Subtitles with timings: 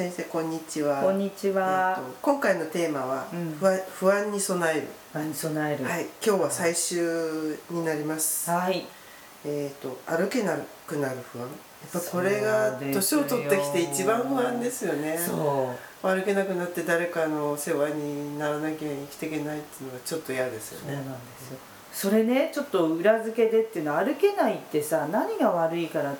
[0.00, 1.02] 先生こんにちは。
[1.02, 1.94] こんにちは。
[1.98, 4.86] えーと今回のテーマは、うん不安不安に備える。
[5.12, 5.84] 不安に備える。
[5.84, 6.98] はい、今日は最終
[7.68, 8.50] になります。
[8.50, 8.86] はい。
[9.44, 10.56] えっ、と歩けな
[10.86, 11.44] くなる不安。
[11.44, 15.18] やっぱこれが年を取ってきて一番不安ですよね。
[15.18, 16.08] そう。
[16.08, 21.10] 歩けなくなって誰かの世話にならなきゃ生きていけないっていうのがちょっと嫌ですよそうなんね。
[21.10, 21.58] ですよ。
[21.92, 26.14] それね、ちょっと裏付けでっていうのは歩けないってさ、何が悪いから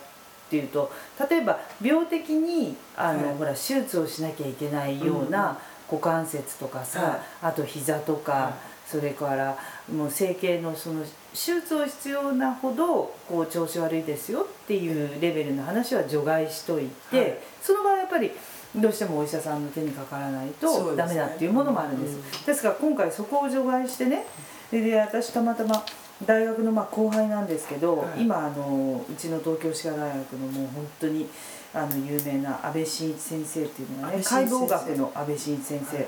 [0.50, 0.90] っていうと、
[1.30, 3.36] 例えば病的にあの、はい。
[3.36, 5.56] ほら手術をしなきゃいけないような
[5.88, 7.20] 股関節とかさ、はい。
[7.42, 8.32] あと膝とか。
[8.32, 8.70] はい。
[8.90, 9.56] それから
[9.94, 17.38] もう整形のその手術を必要なほどこう調子悪いですよっていうレベルの話は除外しといて、はい。
[17.62, 18.32] その場合やっぱり
[18.74, 22.16] どうしてもお医者さんの手にかからないとダメだっていうものもあるんです。
[22.16, 24.26] うんですから今回そこを除外してね
[24.72, 25.84] でで私たまたま
[26.26, 28.22] 大学のまあ後輩なんですけど、はい。
[28.22, 31.26] 今あのうちの東京歯科大学のもう本当に
[31.72, 36.06] あの有名な安倍晋一先生っていうのがね解剖学の安倍晋一先生、はい。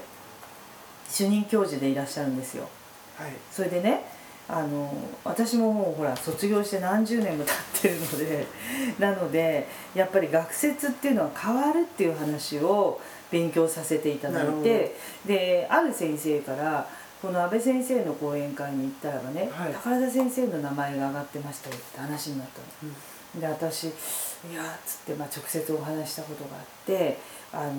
[1.09, 2.69] 主任教授でいらっしゃるんですよ。
[3.17, 3.33] はい。
[3.51, 4.05] それでね
[4.49, 4.93] あの
[5.25, 8.47] 私ももうほら卒業して何十年も経ってるので
[8.99, 16.87] なのでやっぱり学説っていうのは変わるっていう話を勉強させていただいてである先生から
[17.23, 19.73] この安倍先生の講演会に行ったらばね、はい。
[19.73, 22.93] 宝田先生の名前が挙がってましたよって話になったの。
[23.35, 23.41] うん。
[23.41, 23.85] で私
[24.51, 27.19] 「いや」っつって、まあ、直接お話ししたことがあって
[27.53, 27.73] あの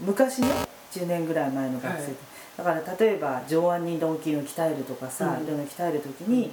[0.00, 0.48] 昔ね
[0.92, 2.14] 10年ぐらい前の学生で、はい。
[2.58, 5.46] だから例えば上腕二頭筋を鍛えるとかさ、うん。
[5.46, 6.50] いろんな鍛える時に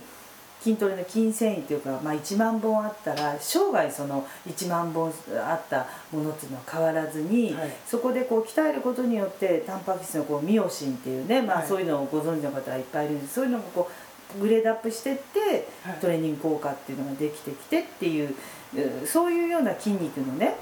[0.67, 7.71] 筋トレの筋繊維っていうか、まあ、1万本あったら生涯その1万本あったものっていうのは変わらずに、はい。
[7.85, 11.67] そこでこう鍛えることによってタンパク質のこうミオシンっていうね、まあ、はい。
[11.67, 13.35] そういうのをご存知の方はいっぱいいるんです。
[13.35, 13.89] そういうのがこ
[14.37, 15.99] うグレードアップしてってはい。
[16.01, 18.29] トレーニング効果っていうのができてきてっていう
[18.75, 20.55] うそういうような筋肉のね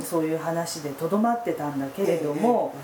[0.00, 2.74] そういう話でとどまってたんだけれども、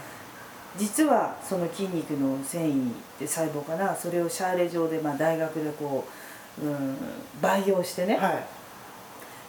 [0.76, 6.19] 実はその筋肉の繊維って細胞かなそれをシャーレ状で、まあ、大学でこう、
[6.62, 6.97] うん、
[7.41, 8.44] 培養してね、はい。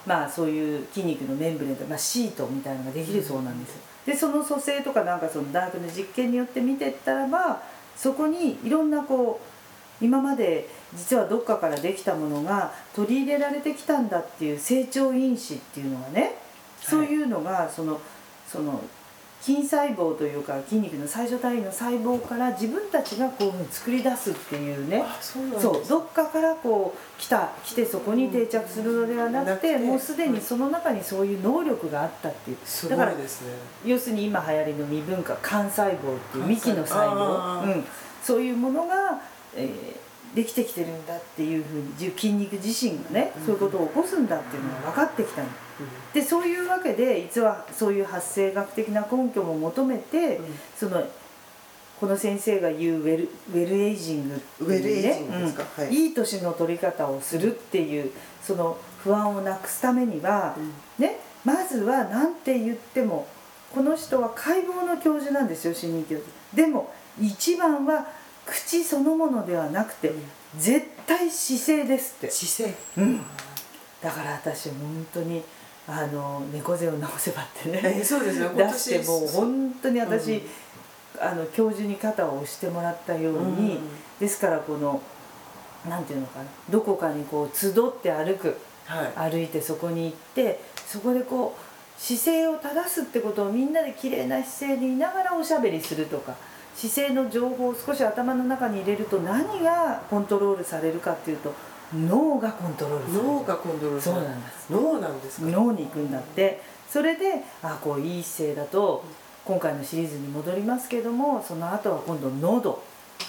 [0.06, 3.82] まあそういう筋肉のメンブレンと、まあ、シートみたいなのができるそうなんですよ。
[4.06, 7.62] でその組成とかなんかその大学の実験によって見てったらば
[7.96, 9.40] そこにいろんなこ
[10.02, 16.36] う今まで実はどっかからできたものが取り入れられてきたんだっていう成長因子っていうのがね
[16.82, 18.02] そういうのがその
[18.48, 18.82] その
[19.42, 25.04] 筋細胞というか筋肉の最初単位の細胞から自分たちがこういうふうに作り出すっていうね。
[25.04, 25.40] あ、そ
[25.72, 32.58] うどっかからこう来た来てそこに定着するのではなくて、もうすでにその中にそういう能力があったっていう。
[32.64, 33.54] すだからごいですね。
[33.84, 37.84] 要するに今流行りの未分化幹細胞っていう幹の細胞、うん、
[38.22, 39.20] そういうものが、
[39.56, 40.01] えー
[40.34, 43.46] できてきてるんだっていうふうにじ筋肉自身がね、うん。
[43.46, 45.48] そういうことを起こすんだっていうのが分かってきたの。
[45.48, 45.52] う
[46.14, 50.40] でそういうわけで実はそういう発生学的な根拠も求めて、ん。
[50.78, 51.04] その
[52.00, 56.08] この先生が言うウェルウェルエイジングっていうねい。
[56.08, 60.56] いい年の取り方をするっていうその不安をなくすためには、
[60.98, 63.28] ね、まずは何て言っても
[63.74, 66.32] この人は解剖の教授なんですよ主任教授。
[66.54, 68.08] でも一番は
[68.52, 70.22] 口そのものではなくて、うん。
[70.58, 72.30] 絶対姿勢ですって。
[72.30, 72.78] 姿勢。
[72.98, 73.22] うん。
[74.04, 75.42] だから私本当に
[75.88, 77.82] あの猫背を直せばってね。
[77.84, 78.52] えーそうですよ。
[78.56, 80.42] 出してもう本当に私、うん。
[81.20, 83.90] あの教授に肩を押してもらったように、うん。
[84.20, 85.02] ですからこの
[85.88, 89.32] なんていうのかなどこかにこう集って歩くはい。
[89.32, 96.36] 歩いてそこに行ってそこでこう姿勢を正すってことをみんなで綺麗な姿勢でいながらおしゃべりするとか
[96.88, 101.54] 姿勢の情報を少し頭の中に入れると何がコントロールされるかっていうと
[101.96, 104.02] 脳がコントロール脳がコントロール。
[104.02, 104.72] そうなんです。
[104.72, 105.48] 脳なんですか。
[105.48, 106.62] 脳に行くんだって。
[106.90, 109.04] それであこういい姿勢だと
[109.46, 112.82] 今回のシリーズに戻りますけどもその後は今度喉。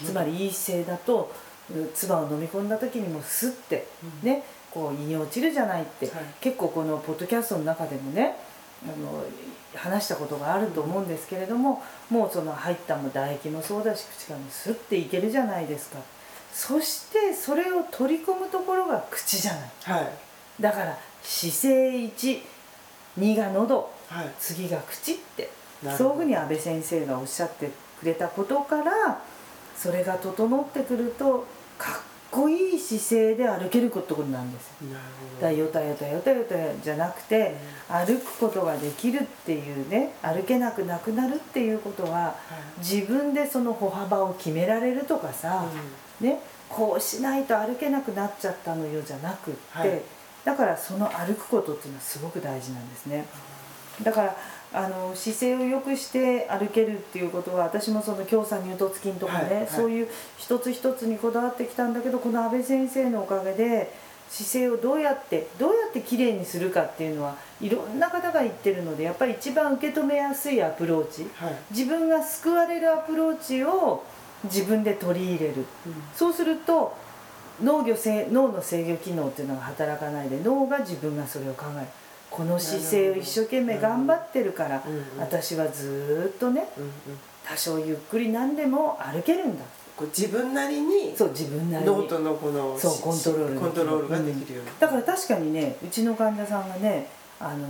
[0.02, 1.30] つまりいい姿勢だと
[1.70, 3.86] う唾を飲み込んだ時にもスッて
[4.22, 4.28] うん。
[4.28, 6.24] ねこう胃に落ちるじゃないって、はい。
[6.40, 8.36] 結構このポッドキャストの中でもね
[8.84, 9.22] あの
[9.74, 15.98] 話したことがあると思うんですけれどももうその入ったも唾液もそうだし口からもスッていけるじゃないですか
[16.52, 20.12] そしてそれを取り込むところが口じゃないはい。
[20.60, 22.36] だから姿勢
[23.16, 24.30] 12が喉はい。
[24.38, 25.50] 次が口って
[25.96, 29.22] そういうふうに安倍先生がおっしゃってくれたことから
[29.76, 31.46] それが整ってくると
[31.78, 31.94] かっ
[32.32, 34.72] こいい姿勢で歩けることなんです
[35.40, 37.54] だよたよたよたよたじゃなくて
[37.88, 42.34] 歩くことができるっていうね歩けなくなくなるっていうことはは
[42.78, 45.66] い自分でその歩幅を決められるとかさ、
[46.20, 50.02] ね、こうしないと歩けなくなっちゃったのよじゃなくって、はい
[50.44, 53.24] だからその歩くことっていうのはすごく大事なんですね。
[54.02, 54.36] だから
[54.74, 59.66] あの姿勢を良くして歩けるっていうことは私もその強鎖乳突筋とかね、はいはい。
[59.68, 60.08] そういう
[60.38, 63.92] 一つ一つにこだわってきたんだけどこの安倍先生のおかげで
[64.30, 71.56] 姿勢をどうやってどうやってきれいにするかっていうのはいろんな方が言ってるのでやっぱり一番受け止めやすいアプローチはい。
[71.70, 74.02] 自分が救われるアプローチを
[74.44, 75.66] 自分で取り入れる。
[76.14, 76.96] そうすると
[77.62, 81.86] 農業せ脳の制御機能っていうのが働かないで脳が自分がそれを考える
[82.32, 84.82] この姿勢を一生懸命頑張ってるから
[85.18, 86.66] 私はずーっとね
[87.46, 89.64] 多少ゆっくりなんでも歩けるんだ。
[89.94, 91.90] こう自分なりにそう自分なりに。
[91.90, 97.08] ノートのこのそうしコントロールコントロールができるように、だから確かにねうちの患者さんがね
[97.38, 97.68] あの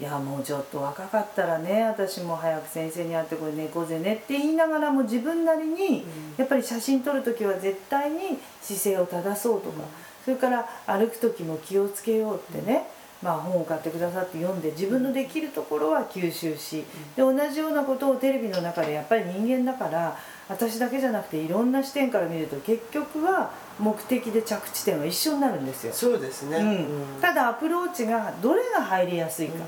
[0.00, 6.04] いやもうちょっと若かったらね私も早く先生に会ってこれ猫背ねって言いながらも自分なりに
[6.36, 9.84] やっぱり写真撮る時は絶対に姿勢を正そうとか、
[10.24, 12.88] それから歩く時も気をつけようってね、
[13.22, 16.84] まあ、本を買ってくださって読んで自分のできるところは吸収し
[17.16, 20.16] で同じようなことをテレビの中でやっぱり人間だから
[20.48, 25.92] 私だけじゃなくていろんな視点から見ると結局は目的で着地点は一緒になるんですよ。
[25.92, 27.20] そうですね、うん。
[27.20, 29.62] ただアプローチがどれが入りやすいか、うん。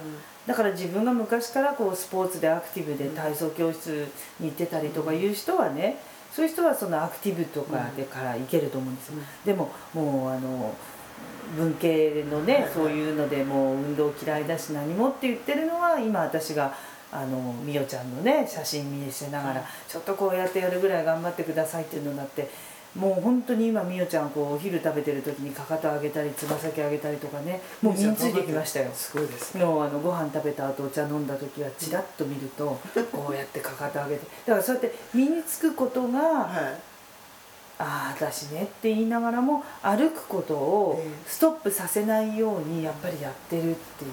[0.46, 4.06] だから自分が昔からこうスポーツでアクティブで体操教室
[4.38, 5.98] に行ってたりとかいう人はね
[6.32, 9.14] そういう人はそのアクティブとかでからいけると思うんですよ、
[9.46, 10.74] でももうあの
[11.56, 16.74] 文系のね、そういうのでもう運動嫌いだし何もって言ってるのは今私が
[17.12, 22.50] あのみおちゃんのね写真見せながら、ちょっとこうやってやるぐらい頑張ってくださいっていうのになって
[22.94, 28.90] もう本当に今みおちゃんこうお昼食べてる時にかかと上げたりつま先上げたりとかねもう身についてきましたよ。
[28.92, 29.60] すごいですね。
[29.62, 32.78] のあのご飯食べた後お茶飲んだ時はちらっと見ると
[33.12, 34.26] こうやってかかと上げて。
[34.46, 36.95] だからそうやって身につくことがはい
[37.78, 41.10] ああ私ねって言いながらも歩くことをええ。
[41.26, 44.12] ストップさせないようにやっぱりやってるっていう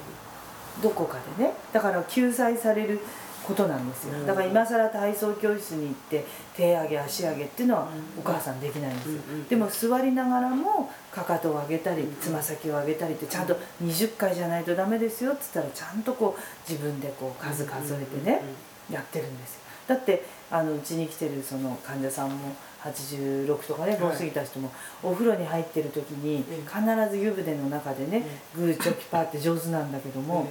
[0.81, 1.53] どこかでね。
[1.71, 2.99] だから救済される
[3.45, 4.17] ことなんですよ。
[4.19, 4.27] うん。
[4.27, 6.25] だから今更体操教室に行って
[6.55, 7.85] 手上げ足上げっていうのはう
[8.17, 8.19] ん。
[8.19, 9.21] お母さんできないんですよ。
[9.49, 18.41] でも座りながらもかかとを上げたりつま先を上げたりってちゃんと20回じゃないとダメですよっつったらちゃんとこう自分でこう数数えてね
[18.89, 19.59] やってるんですよ。
[19.87, 23.99] だってあのうちに来てるその患者さんも86とかねはい。
[24.01, 24.71] 5過ぎた人も
[25.01, 28.25] お風呂に入ってる時にええ必ず湯船の中でね
[28.55, 30.47] グーチョキパーって上手なんだけども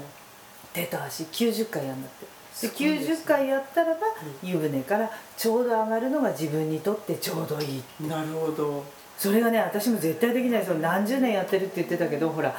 [0.73, 2.27] 手と足90回やんだって。
[2.53, 3.15] すでごいですね。
[3.15, 4.01] 90回やったらば
[4.43, 8.85] 湯船からちょうど上がるのが自分にとってちょうどいいうんなるほど。
[9.17, 10.75] それがね私も絶対できないですよ。
[10.77, 12.55] 何十年やってるって言ってたけどほら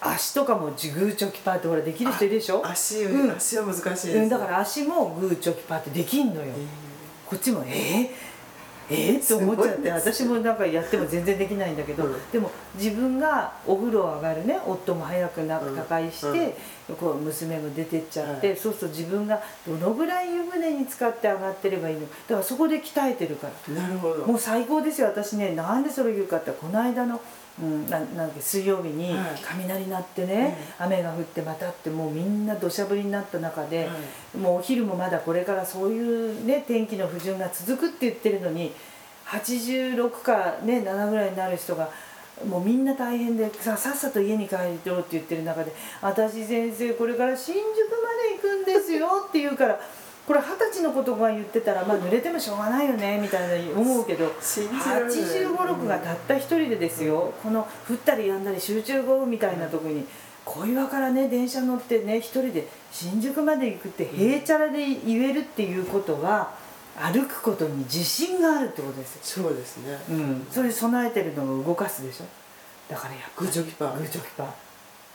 [0.00, 2.66] 足とかもグーチョキパーってほらできる人いるでしょ？
[2.66, 3.36] 足、うん。
[3.36, 6.52] 足は難しいです、うん、だから足もグーチョキパーってできんのよ、え
[7.24, 8.08] こっちもえー、
[8.92, 9.12] え？
[9.12, 12.30] ー、って思っちゃって私もなんかやっても全然できないんだけど、うん。
[12.30, 15.76] でも自分がお風呂上がるね夫も早くなうん。
[15.76, 16.56] 他界して、
[17.00, 18.56] こう娘も出てっちゃって、はい。
[18.56, 22.02] そうすると自分がどのぐらい湯船に使って上がってればいいの？
[22.02, 23.52] だからそこで鍛えてるから。
[23.74, 24.26] ーなるほど。
[24.26, 25.08] もう最高ですよ。
[25.08, 27.20] 私ねなんでそれを言うかってこの間の、
[27.60, 29.40] うん、ななん水曜日にはい。
[29.42, 33.92] 雷鳴ってね、雨が降ってまたってもうみんな土砂降りになった中で、は
[34.34, 34.38] い。
[34.38, 38.72] もうお昼もまだこれからそういうね天気の不順が続くって言ってるのに
[39.26, 41.90] 86かね7ぐらいになる人が
[42.48, 44.54] もうみんな大変でささっさと家に帰
[44.84, 47.66] ろうって言ってる中で「私先生これから新宿ま
[48.30, 49.78] で行くんですよ」って言うから
[50.26, 55.14] これ二十歳のことが言ってたらまあ濡れてもしょうがないよねみたいな思うけど信じられない。
[55.14, 57.32] 85、6がたった一人でですよ。
[57.42, 60.06] この降ったりやんだり集中豪雨みたいなとこに
[60.44, 66.52] 小岩からね電車乗ってね一人で新宿まで行くって平チャラで言えるっていうことは
[66.96, 69.98] 歩くことに自信があるってことですよ、そうですね。
[70.10, 72.24] うん、それ備えてるのが動かすでしょ。
[72.88, 73.98] だからやっぱグーチョキパー。
[73.98, 74.46] グーチョキパー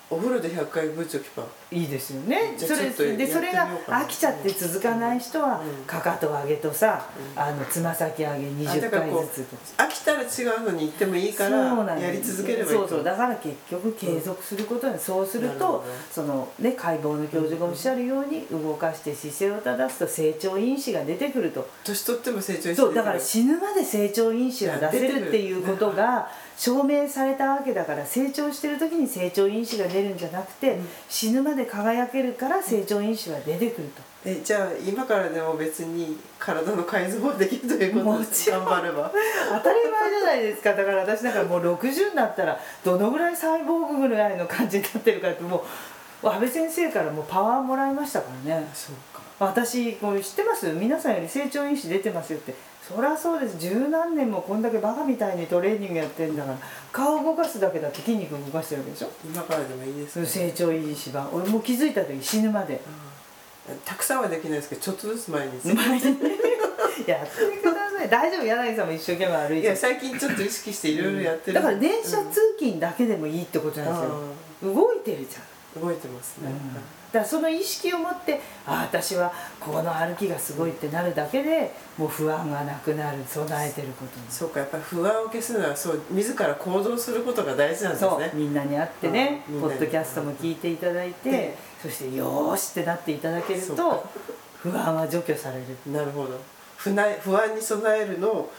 [0.10, 2.56] お風呂で100回グーチョキパーいいですよね。
[2.58, 5.86] それあちょっとやってでそれが飽きちゃって続かない人はうん。
[5.86, 7.42] かかと上げとさ、うん。
[7.42, 9.48] あのつま先上げあ20回ずつ
[9.78, 13.04] 飽きたら違うのに行ってもいいかそうらやり続ければいいそうそう。
[13.04, 21.68] だから結局継続することに、そうするとそのね解剖の教授がおっしゃるように動かして姿勢を正すと成長因子が出てくると。
[21.84, 30.88] 年取っても成長してそうだから死ぬまで成長因子は出せるっていうことが証明されたわけだから成長してる時に成長因子が出るんじゃなくて、うん。
[31.10, 34.02] 死ぬまで輝けるから成長因子は出てくると。
[34.26, 38.66] えじゃあ今からでも別に体の改造はできるということもですちろん。
[38.66, 39.12] 頑張れば。
[39.58, 40.74] 当たり前じゃないですか。
[40.74, 45.62] だから私だからもう60になったらどのぐらいサイボーグぐらいの感じになってるかってもう
[46.24, 48.68] 安倍先生からもうパワーもらいましたからね。
[48.74, 49.22] そうか。
[49.40, 50.68] 私これ知ってます？
[50.74, 52.56] 皆さんより成長因子出てますよって。
[52.82, 53.58] そりゃそうです。
[53.60, 56.58] 十何年もこんだけバカみたいにトレーニングやってんだから
[56.92, 59.10] 顔動かすだけだって筋肉動かしてるわけでしょ？
[59.26, 60.26] 今からでもいいですね。
[60.26, 62.76] 成長因子版俺もう気づいた時死ぬまで。
[63.70, 63.78] うん。
[63.84, 68.10] たくさんはできないですけどちょっとずつ前に やってください。
[68.10, 68.46] 大丈夫？
[68.46, 69.68] 柳さんも一生懸命歩いて。
[69.68, 71.56] いや最近ちょっと意識していろいろやってる。
[71.56, 74.08] だから電車通勤だけでもいいってことなんで
[74.62, 75.44] すよ、動いてるじゃん
[75.76, 76.50] 動いてますね、
[77.12, 84.26] だからその意識を持ってあ私はこの歩きがすごいってなるだけでもう不安がなくなる備えてることに。
[84.30, 94.02] そうかやっぱり不安を消すのはそう自ら行動することが大事なんですそうねみんなに会ってねポッドキャストも聞いていただいて、ねそして「よーし」ってなっていただけるとか
[94.58, 95.66] 不安は除去される。
[95.94, 96.40] なるほど。
[96.78, 98.50] 不不安に備えるの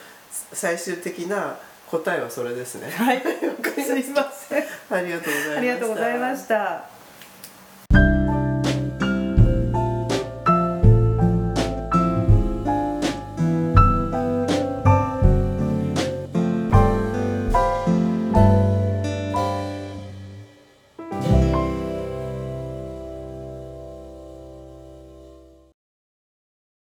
[0.52, 1.56] 最終的な
[1.90, 2.90] 答えはそれですね。
[2.90, 3.20] はい。
[3.20, 4.64] すいません。
[4.90, 5.56] ありがとうございました。
[5.56, 6.97] ありがとうございました